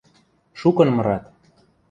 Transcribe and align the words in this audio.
Шукын 0.59 0.89
мырат. 0.95 1.23